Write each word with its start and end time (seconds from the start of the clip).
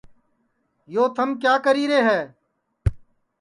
یو 0.93 1.03
تھم 1.15 1.29
کِیا 1.41 1.53
کری 1.65 1.85
ہے 2.07 2.19